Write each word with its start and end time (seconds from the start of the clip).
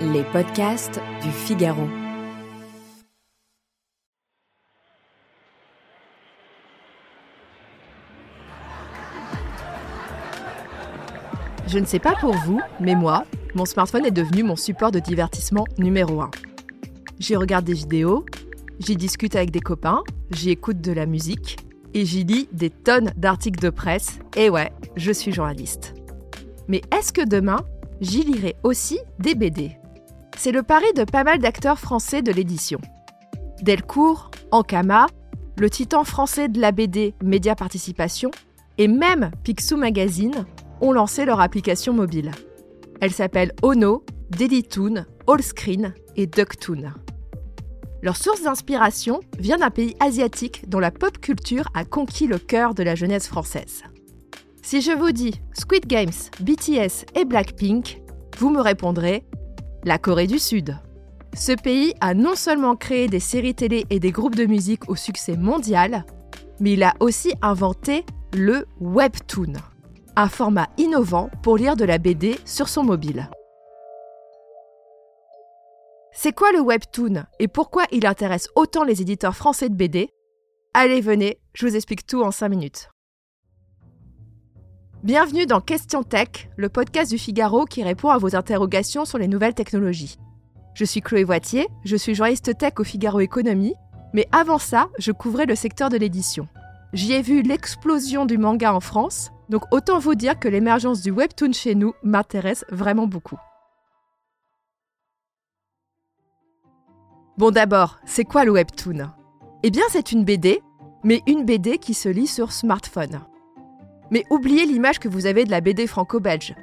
Les 0.00 0.24
podcasts 0.24 1.00
du 1.22 1.30
Figaro. 1.30 1.88
Je 11.68 11.78
ne 11.78 11.86
sais 11.86 11.98
pas 11.98 12.14
pour 12.20 12.34
vous, 12.34 12.60
mais 12.80 12.94
moi, 12.94 13.24
mon 13.54 13.64
smartphone 13.64 14.04
est 14.04 14.10
devenu 14.10 14.42
mon 14.42 14.56
support 14.56 14.90
de 14.90 14.98
divertissement 14.98 15.64
numéro 15.78 16.20
un. 16.20 16.30
J'y 17.18 17.34
regarde 17.36 17.64
des 17.64 17.72
vidéos, 17.72 18.26
j'y 18.78 18.96
discute 18.96 19.36
avec 19.36 19.50
des 19.50 19.60
copains, 19.60 20.02
j'y 20.30 20.50
écoute 20.50 20.80
de 20.80 20.92
la 20.92 21.06
musique 21.06 21.58
et 21.94 22.04
j'y 22.04 22.24
lis 22.24 22.48
des 22.52 22.68
tonnes 22.70 23.12
d'articles 23.16 23.60
de 23.60 23.70
presse. 23.70 24.18
Et 24.36 24.50
ouais, 24.50 24.72
je 24.96 25.12
suis 25.12 25.32
journaliste. 25.32 25.94
Mais 26.68 26.82
est-ce 26.94 27.12
que 27.12 27.26
demain, 27.26 27.60
j'y 28.02 28.24
lirai 28.24 28.56
aussi 28.64 28.98
des 29.20 29.34
BD 29.34 29.78
C'est 30.36 30.52
le 30.52 30.62
pari 30.62 30.92
de 30.94 31.04
pas 31.04 31.24
mal 31.24 31.38
d'acteurs 31.38 31.78
français 31.78 32.20
de 32.20 32.32
l'édition. 32.32 32.80
Delcourt, 33.62 34.30
Ankama, 34.50 35.06
le 35.56 35.70
titan 35.70 36.04
français 36.04 36.48
de 36.48 36.60
la 36.60 36.72
BD 36.72 37.14
Média 37.22 37.54
Participation 37.54 38.30
et 38.76 38.88
même 38.88 39.30
Picsou 39.44 39.76
Magazine 39.76 40.44
ont 40.80 40.92
lancé 40.92 41.24
leur 41.24 41.40
application 41.40 41.94
mobile. 41.94 42.32
Elle 43.00 43.12
s'appelle 43.12 43.52
Ono, 43.62 44.04
Dailytoon, 44.30 45.06
Allscreen 45.28 45.94
et 46.16 46.26
Ducktoon. 46.26 46.92
Leur 48.02 48.16
source 48.16 48.42
d'inspiration 48.42 49.20
vient 49.38 49.58
d'un 49.58 49.70
pays 49.70 49.94
asiatique 50.00 50.68
dont 50.68 50.80
la 50.80 50.90
pop 50.90 51.18
culture 51.18 51.68
a 51.74 51.84
conquis 51.84 52.26
le 52.26 52.38
cœur 52.38 52.74
de 52.74 52.82
la 52.82 52.96
jeunesse 52.96 53.28
française. 53.28 53.84
Si 54.64 54.80
je 54.80 54.92
vous 54.92 55.10
dis 55.10 55.40
Squid 55.54 55.86
Games, 55.86 56.12
BTS 56.38 57.04
et 57.16 57.24
Blackpink, 57.24 58.00
vous 58.38 58.48
me 58.48 58.60
répondrez 58.60 59.26
la 59.84 59.98
Corée 59.98 60.28
du 60.28 60.38
Sud. 60.38 60.78
Ce 61.34 61.50
pays 61.50 61.94
a 62.00 62.14
non 62.14 62.36
seulement 62.36 62.76
créé 62.76 63.08
des 63.08 63.18
séries 63.18 63.56
télé 63.56 63.86
et 63.90 63.98
des 63.98 64.12
groupes 64.12 64.36
de 64.36 64.46
musique 64.46 64.88
au 64.88 64.94
succès 64.94 65.36
mondial, 65.36 66.04
mais 66.60 66.74
il 66.74 66.84
a 66.84 66.94
aussi 67.00 67.34
inventé 67.42 68.06
le 68.34 68.66
webtoon, 68.80 69.54
un 70.14 70.28
format 70.28 70.68
innovant 70.78 71.28
pour 71.42 71.56
lire 71.56 71.74
de 71.74 71.84
la 71.84 71.98
BD 71.98 72.38
sur 72.44 72.68
son 72.68 72.84
mobile. 72.84 73.28
C'est 76.12 76.32
quoi 76.32 76.52
le 76.52 76.60
webtoon 76.60 77.24
et 77.40 77.48
pourquoi 77.48 77.84
il 77.90 78.06
intéresse 78.06 78.48
autant 78.54 78.84
les 78.84 79.02
éditeurs 79.02 79.34
français 79.34 79.68
de 79.68 79.74
BD 79.74 80.10
Allez, 80.72 81.00
venez, 81.00 81.40
je 81.52 81.66
vous 81.66 81.74
explique 81.74 82.06
tout 82.06 82.22
en 82.22 82.30
5 82.30 82.48
minutes. 82.48 82.91
Bienvenue 85.02 85.46
dans 85.46 85.60
Question 85.60 86.04
Tech, 86.04 86.48
le 86.56 86.68
podcast 86.68 87.10
du 87.10 87.18
Figaro 87.18 87.64
qui 87.64 87.82
répond 87.82 88.10
à 88.10 88.18
vos 88.18 88.36
interrogations 88.36 89.04
sur 89.04 89.18
les 89.18 89.26
nouvelles 89.26 89.52
technologies. 89.52 90.16
Je 90.74 90.84
suis 90.84 91.00
Chloé 91.00 91.24
Voitier, 91.24 91.66
je 91.84 91.96
suis 91.96 92.14
journaliste 92.14 92.56
tech 92.56 92.74
au 92.78 92.84
Figaro 92.84 93.18
Économie, 93.18 93.74
mais 94.14 94.28
avant 94.30 94.58
ça, 94.58 94.90
je 95.00 95.10
couvrais 95.10 95.46
le 95.46 95.56
secteur 95.56 95.88
de 95.88 95.96
l'édition. 95.96 96.46
J'y 96.92 97.14
ai 97.14 97.20
vu 97.20 97.42
l'explosion 97.42 98.26
du 98.26 98.38
manga 98.38 98.72
en 98.72 98.78
France, 98.78 99.32
donc 99.48 99.64
autant 99.72 99.98
vous 99.98 100.14
dire 100.14 100.38
que 100.38 100.46
l'émergence 100.46 101.02
du 101.02 101.10
webtoon 101.10 101.52
chez 101.52 101.74
nous 101.74 101.94
m'intéresse 102.04 102.64
vraiment 102.70 103.08
beaucoup. 103.08 103.40
Bon 107.38 107.50
d'abord, 107.50 107.98
c'est 108.04 108.24
quoi 108.24 108.44
le 108.44 108.52
webtoon? 108.52 109.10
Eh 109.64 109.70
bien 109.72 109.84
c'est 109.88 110.12
une 110.12 110.24
BD, 110.24 110.62
mais 111.02 111.22
une 111.26 111.44
BD 111.44 111.78
qui 111.78 111.94
se 111.94 112.08
lit 112.08 112.28
sur 112.28 112.52
smartphone. 112.52 113.22
Mais 114.12 114.24
oubliez 114.28 114.66
l'image 114.66 114.98
que 114.98 115.08
vous 115.08 115.24
avez 115.24 115.44
de 115.44 115.50
la 115.50 115.62
BD 115.62 115.86
franco-belge. 115.86 116.54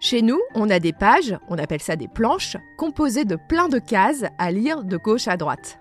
Chez 0.00 0.22
nous, 0.22 0.40
on 0.54 0.68
a 0.70 0.80
des 0.80 0.92
pages, 0.92 1.38
on 1.48 1.56
appelle 1.56 1.80
ça 1.80 1.94
des 1.94 2.08
planches, 2.08 2.56
composées 2.76 3.24
de 3.24 3.36
plein 3.36 3.68
de 3.68 3.78
cases 3.78 4.24
à 4.38 4.50
lire 4.50 4.82
de 4.82 4.96
gauche 4.96 5.28
à 5.28 5.36
droite. 5.36 5.78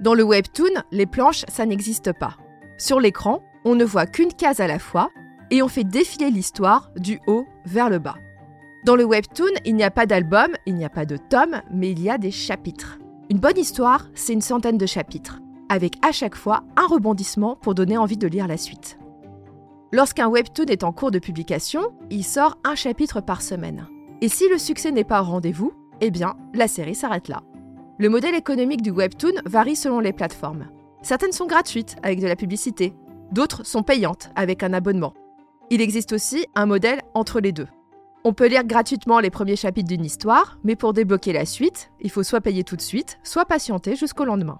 Dans 0.00 0.14
le 0.14 0.22
webtoon, 0.22 0.82
les 0.90 1.06
planches, 1.06 1.44
ça 1.48 1.66
n'existe 1.66 2.12
pas. 2.12 2.38
Sur 2.78 2.98
l'écran, 2.98 3.42
on 3.66 3.74
ne 3.74 3.84
voit 3.84 4.06
qu'une 4.06 4.32
case 4.32 4.60
à 4.60 4.66
la 4.66 4.78
fois 4.78 5.10
et 5.50 5.60
on 5.60 5.68
fait 5.68 5.84
défiler 5.84 6.30
l'histoire 6.30 6.92
du 6.96 7.20
haut 7.26 7.46
vers 7.66 7.90
le 7.90 7.98
bas. 7.98 8.16
Dans 8.86 8.96
le 8.96 9.04
webtoon, 9.04 9.52
il 9.66 9.76
n'y 9.76 9.84
a 9.84 9.90
pas 9.90 10.06
d'album, 10.06 10.54
il 10.64 10.76
n'y 10.76 10.84
a 10.84 10.90
pas 10.90 11.04
de 11.04 11.18
tome, 11.18 11.60
mais 11.70 11.90
il 11.90 12.00
y 12.00 12.08
a 12.08 12.16
des 12.16 12.30
chapitres. 12.30 12.98
Une 13.28 13.38
bonne 13.38 13.58
histoire, 13.58 14.06
c'est 14.14 14.32
une 14.32 14.40
centaine 14.40 14.78
de 14.78 14.86
chapitres, 14.86 15.40
avec 15.68 15.96
à 16.02 16.12
chaque 16.12 16.36
fois 16.36 16.62
un 16.76 16.86
rebondissement 16.86 17.56
pour 17.56 17.74
donner 17.74 17.98
envie 17.98 18.16
de 18.16 18.28
lire 18.28 18.46
la 18.46 18.56
suite. 18.56 18.98
Lorsqu'un 19.90 20.28
webtoon 20.28 20.66
est 20.66 20.84
en 20.84 20.92
cours 20.92 21.10
de 21.10 21.18
publication, 21.18 21.94
il 22.10 22.22
sort 22.22 22.58
un 22.62 22.74
chapitre 22.74 23.22
par 23.22 23.40
semaine. 23.40 23.88
Et 24.20 24.28
si 24.28 24.46
le 24.48 24.58
succès 24.58 24.90
n'est 24.90 25.02
pas 25.02 25.22
au 25.22 25.24
rendez-vous, 25.24 25.72
eh 26.02 26.10
bien, 26.10 26.36
la 26.52 26.68
série 26.68 26.94
s'arrête 26.94 27.28
là. 27.28 27.42
Le 27.98 28.10
modèle 28.10 28.34
économique 28.34 28.82
du 28.82 28.90
webtoon 28.90 29.40
varie 29.46 29.76
selon 29.76 30.00
les 30.00 30.12
plateformes. 30.12 30.68
Certaines 31.00 31.32
sont 31.32 31.46
gratuites 31.46 31.96
avec 32.02 32.20
de 32.20 32.26
la 32.26 32.36
publicité, 32.36 32.92
d'autres 33.32 33.64
sont 33.64 33.82
payantes 33.82 34.30
avec 34.36 34.62
un 34.62 34.74
abonnement. 34.74 35.14
Il 35.70 35.80
existe 35.80 36.12
aussi 36.12 36.46
un 36.54 36.66
modèle 36.66 37.00
entre 37.14 37.40
les 37.40 37.52
deux. 37.52 37.68
On 38.24 38.34
peut 38.34 38.48
lire 38.48 38.64
gratuitement 38.64 39.20
les 39.20 39.30
premiers 39.30 39.56
chapitres 39.56 39.88
d'une 39.88 40.04
histoire, 40.04 40.58
mais 40.64 40.76
pour 40.76 40.92
débloquer 40.92 41.32
la 41.32 41.46
suite, 41.46 41.90
il 42.00 42.10
faut 42.10 42.22
soit 42.22 42.42
payer 42.42 42.62
tout 42.62 42.76
de 42.76 42.82
suite, 42.82 43.18
soit 43.22 43.46
patienter 43.46 43.96
jusqu'au 43.96 44.26
lendemain. 44.26 44.58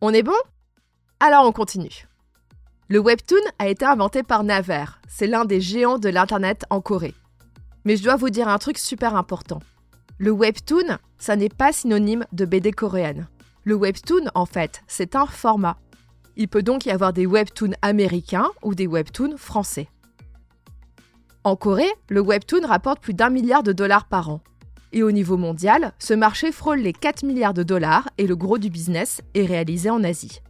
On 0.00 0.12
est 0.14 0.22
bon? 0.22 0.32
Alors 1.24 1.46
on 1.46 1.52
continue. 1.52 2.08
Le 2.88 2.98
webtoon 2.98 3.44
a 3.60 3.68
été 3.68 3.84
inventé 3.84 4.24
par 4.24 4.42
Naver, 4.42 4.86
c'est 5.06 5.28
l'un 5.28 5.44
des 5.44 5.60
géants 5.60 5.98
de 5.98 6.08
l'Internet 6.08 6.64
en 6.68 6.80
Corée. 6.80 7.14
Mais 7.84 7.96
je 7.96 8.02
dois 8.02 8.16
vous 8.16 8.28
dire 8.28 8.48
un 8.48 8.58
truc 8.58 8.76
super 8.76 9.14
important. 9.14 9.60
Le 10.18 10.32
webtoon, 10.32 10.98
ça 11.18 11.36
n'est 11.36 11.48
pas 11.48 11.72
synonyme 11.72 12.26
de 12.32 12.44
BD 12.44 12.72
coréenne. 12.72 13.28
Le 13.62 13.76
webtoon, 13.76 14.30
en 14.34 14.46
fait, 14.46 14.82
c'est 14.88 15.14
un 15.14 15.26
format. 15.26 15.76
Il 16.34 16.48
peut 16.48 16.64
donc 16.64 16.86
y 16.86 16.90
avoir 16.90 17.12
des 17.12 17.26
webtoons 17.26 17.76
américains 17.82 18.50
ou 18.64 18.74
des 18.74 18.88
webtoons 18.88 19.36
français. 19.36 19.86
En 21.44 21.54
Corée, 21.54 21.92
le 22.08 22.20
webtoon 22.20 22.66
rapporte 22.66 23.00
plus 23.00 23.14
d'un 23.14 23.30
milliard 23.30 23.62
de 23.62 23.72
dollars 23.72 24.08
par 24.08 24.28
an. 24.28 24.40
Et 24.90 25.04
au 25.04 25.12
niveau 25.12 25.36
mondial, 25.36 25.92
ce 26.00 26.14
marché 26.14 26.50
frôle 26.50 26.80
les 26.80 26.92
4 26.92 27.22
milliards 27.22 27.54
de 27.54 27.62
dollars 27.62 28.10
et 28.18 28.26
le 28.26 28.34
gros 28.34 28.58
du 28.58 28.70
business 28.70 29.22
est 29.34 29.46
réalisé 29.46 29.88
en 29.88 30.02
Asie. 30.02 30.40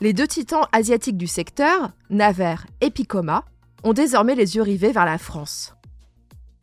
Les 0.00 0.12
deux 0.12 0.28
titans 0.28 0.66
asiatiques 0.70 1.16
du 1.16 1.26
secteur, 1.26 1.90
Naver 2.08 2.54
et 2.80 2.90
Picoma, 2.90 3.44
ont 3.82 3.92
désormais 3.92 4.36
les 4.36 4.54
yeux 4.54 4.62
rivés 4.62 4.92
vers 4.92 5.04
la 5.04 5.18
France. 5.18 5.74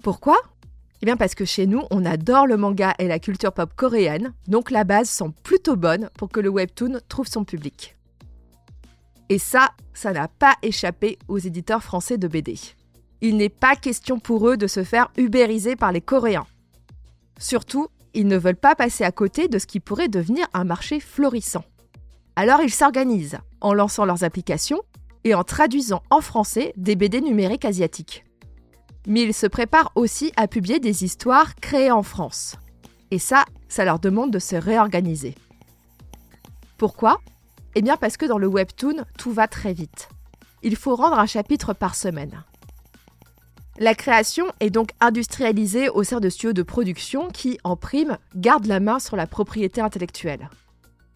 Pourquoi? 0.01 0.37
Eh 1.01 1.05
bien 1.05 1.17
parce 1.17 1.35
que 1.35 1.43
chez 1.43 1.67
nous, 1.67 1.81
on 1.91 2.05
adore 2.05 2.47
le 2.47 2.55
manga 2.55 2.93
et 2.97 3.09
la 3.09 3.19
culture 3.19 3.51
pop 3.51 3.73
coréenne, 3.75 4.33
donc 4.47 4.71
la 4.71 4.85
base 4.85 5.09
semble 5.09 5.35
plutôt 5.43 5.75
bonne 5.75 6.09
pour 6.17 6.29
que 6.29 6.39
le 6.39 6.47
webtoon 6.47 6.99
trouve 7.09 7.27
son 7.27 7.43
public. 7.43 7.97
Et 9.27 9.37
ça, 9.37 9.71
ça 9.93 10.13
n'a 10.13 10.29
pas 10.29 10.55
échappé 10.61 11.19
aux 11.27 11.37
éditeurs 11.37 11.83
français 11.83 12.17
de 12.17 12.29
BD. 12.29 12.57
Il 13.19 13.35
n'est 13.35 13.49
pas 13.49 13.75
question 13.75 14.17
pour 14.17 14.47
eux 14.47 14.55
de 14.55 14.67
se 14.67 14.85
faire 14.85 15.11
ubériser 15.17 15.75
par 15.75 15.91
les 15.91 16.01
Coréens. 16.01 16.47
Surtout, 17.37 17.87
ils 18.13 18.27
ne 18.27 18.37
veulent 18.37 18.55
pas 18.55 18.75
passer 18.75 19.03
à 19.03 19.11
côté 19.11 19.49
de 19.49 19.59
ce 19.59 19.65
qui 19.65 19.81
pourrait 19.81 20.07
devenir 20.07 20.47
un 20.53 20.63
marché 20.63 21.01
florissant. 21.01 21.65
Alors 22.35 22.61
ils 22.61 22.73
s'organisent 22.73 23.39
en 23.61 23.73
lançant 23.73 24.05
leurs 24.05 24.23
applications 24.23 24.81
et 25.23 25.33
en 25.33 25.43
traduisant 25.43 26.03
en 26.09 26.21
français 26.21 26.73
des 26.75 26.95
BD 26.95 27.21
numériques 27.21 27.65
asiatiques. 27.65 28.25
Mais 29.07 29.21
ils 29.21 29.33
se 29.33 29.47
préparent 29.47 29.91
aussi 29.95 30.31
à 30.35 30.47
publier 30.47 30.79
des 30.79 31.03
histoires 31.03 31.55
créées 31.55 31.91
en 31.91 32.03
France. 32.03 32.55
Et 33.11 33.19
ça, 33.19 33.45
ça 33.69 33.85
leur 33.85 33.99
demande 33.99 34.31
de 34.31 34.39
se 34.39 34.55
réorganiser. 34.55 35.35
Pourquoi? 36.77 37.19
Eh 37.75 37.81
bien 37.81 37.97
parce 37.97 38.17
que 38.17 38.25
dans 38.25 38.37
le 38.37 38.47
webtoon, 38.47 39.05
tout 39.17 39.31
va 39.31 39.47
très 39.47 39.73
vite. 39.73 40.09
Il 40.63 40.75
faut 40.75 40.95
rendre 40.95 41.19
un 41.19 41.25
chapitre 41.25 41.73
par 41.73 41.95
semaine. 41.95 42.43
La 43.77 43.93
création 43.93 44.45
est 44.59 44.69
donc 44.69 44.89
industrialisée 45.01 45.89
au 45.89 46.03
sein 46.03 46.19
de 46.19 46.29
studios 46.29 46.53
de 46.53 46.63
production 46.63 47.27
qui, 47.27 47.59
en 47.63 47.75
prime, 47.75 48.17
gardent 48.35 48.67
la 48.67 48.79
main 48.79 48.99
sur 48.99 49.17
la 49.17 49.27
propriété 49.27 49.81
intellectuelle. 49.81 50.49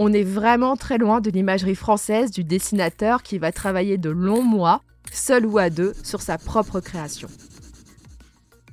On 0.02 0.14
est 0.14 0.24
vraiment 0.24 0.78
très 0.78 0.98
loin 0.98 1.20
de 1.20 1.30
l'imagerie 1.30 1.76
française 1.76 2.32
du 2.32 2.46
dessinateur 2.46 3.22
qui 3.22 3.38
va 3.38 3.52
travailler 3.52 3.98
de 3.98 4.10
longs 4.10 4.44
mois, 4.44 4.82
seul 5.12 5.46
ou 5.46 5.58
à 5.58 5.70
deux, 5.70 5.94
sur 6.04 6.22
sa 6.22 6.38
propre 6.38 6.80
création. 6.80 7.28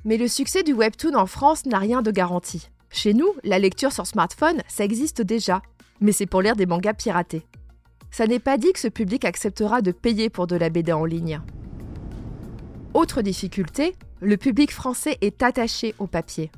Mais 0.05 0.15
le 0.15 0.29
succès 0.29 0.63
du 0.63 0.71
webtoon 0.71 1.15
en 1.15 1.25
France 1.25 1.65
n'a 1.65 1.79
rien 1.79 2.01
de 2.01 2.11
garanti. 2.11 2.69
Chez 2.89 3.13
nous, 3.13 3.27
la 3.43 3.59
lecture 3.59 3.91
sur 3.91 4.07
smartphone, 4.07 4.61
ça 4.69 4.85
existe 4.85 5.21
déjà, 5.21 5.61
mais 5.99 6.13
c'est 6.13 6.27
pour 6.27 6.41
lire 6.41 6.55
des 6.55 6.65
mangas 6.65 6.93
piratés. 6.93 7.45
Ça 8.09 8.25
n'est 8.25 8.39
pas 8.39 8.57
dit 8.57 8.71
que 8.71 8.79
ce 8.79 8.87
public 8.87 9.25
acceptera 9.25 9.81
de 9.81 9.91
payer 9.91 10.29
pour 10.29 10.47
de 10.47 10.55
la 10.55 10.69
BD 10.69 10.93
en 10.93 11.03
ligne. 11.03 11.41
Autre 12.93 13.21
difficulté, 13.21 13.95
le 14.21 14.37
public 14.37 14.71
français 14.71 15.17
est 15.19 15.43
attaché 15.43 15.93
au 15.99 16.07
papier. 16.07 16.51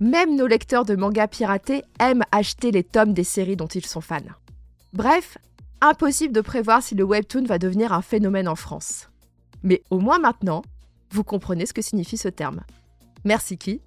Même 0.00 0.36
nos 0.36 0.46
lecteurs 0.46 0.84
de 0.84 0.94
mangas 0.94 1.28
piratés 1.28 1.82
aiment 1.98 2.24
acheter 2.30 2.70
les 2.70 2.84
tomes 2.84 3.14
des 3.14 3.24
séries 3.24 3.56
dont 3.56 3.66
ils 3.66 3.86
sont 3.86 4.02
fans. 4.02 4.18
Bref, 4.92 5.38
impossible 5.80 6.34
de 6.34 6.42
prévoir 6.42 6.82
si 6.82 6.94
le 6.94 7.04
webtoon 7.04 7.44
va 7.44 7.58
devenir 7.58 7.92
un 7.92 8.02
phénomène 8.02 8.48
en 8.48 8.56
France. 8.56 9.08
Mais 9.62 9.82
au 9.90 9.98
moins 9.98 10.18
maintenant, 10.18 10.62
vous 11.10 11.24
comprenez 11.24 11.64
ce 11.64 11.72
que 11.72 11.82
signifie 11.82 12.18
ce 12.18 12.28
terme. 12.28 12.62
Merci 13.24 13.56
qui 13.56 13.80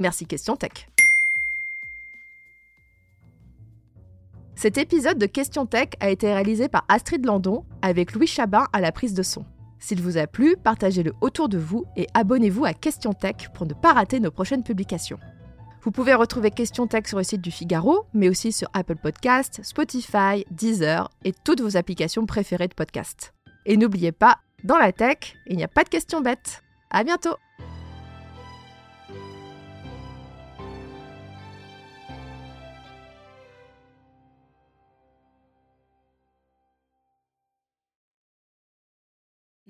Merci 0.00 0.26
Question 0.26 0.56
Tech. 0.56 0.88
Cet 4.56 4.78
épisode 4.78 5.18
de 5.18 5.26
Question 5.26 5.66
Tech 5.66 5.90
a 6.00 6.10
été 6.10 6.32
réalisé 6.32 6.68
par 6.68 6.84
Astrid 6.88 7.24
Landon 7.24 7.64
avec 7.82 8.14
Louis 8.14 8.26
Chabin 8.26 8.66
à 8.72 8.80
la 8.80 8.92
prise 8.92 9.14
de 9.14 9.22
son. 9.22 9.44
S'il 9.78 10.00
vous 10.00 10.18
a 10.18 10.26
plu, 10.26 10.56
partagez-le 10.56 11.12
autour 11.20 11.48
de 11.48 11.58
vous 11.58 11.84
et 11.96 12.06
abonnez-vous 12.14 12.64
à 12.64 12.72
Question 12.72 13.12
Tech 13.12 13.48
pour 13.54 13.66
ne 13.66 13.74
pas 13.74 13.92
rater 13.92 14.20
nos 14.20 14.30
prochaines 14.30 14.62
publications. 14.62 15.18
Vous 15.84 15.90
pouvez 15.90 16.14
retrouver 16.14 16.52
Question 16.52 16.86
Tech 16.86 17.08
sur 17.08 17.18
le 17.18 17.24
site 17.24 17.40
du 17.40 17.50
Figaro, 17.50 18.06
mais 18.14 18.28
aussi 18.28 18.52
sur 18.52 18.68
Apple 18.72 18.94
Podcasts, 18.94 19.64
Spotify, 19.64 20.44
Deezer 20.52 21.10
et 21.24 21.32
toutes 21.44 21.60
vos 21.60 21.76
applications 21.76 22.24
préférées 22.24 22.68
de 22.68 22.74
podcast. 22.74 23.34
Et 23.66 23.76
n'oubliez 23.76 24.12
pas, 24.12 24.38
dans 24.62 24.78
la 24.78 24.92
tech, 24.92 25.34
il 25.48 25.56
n'y 25.56 25.64
a 25.64 25.68
pas 25.68 25.82
de 25.82 25.88
questions 25.88 26.20
bêtes. 26.20 26.62
À 26.90 27.02
bientôt! 27.02 27.34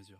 mesure. 0.00 0.18